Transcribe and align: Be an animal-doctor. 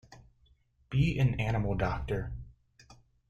Be 0.89 1.19
an 1.19 1.35
animal-doctor. 1.39 2.31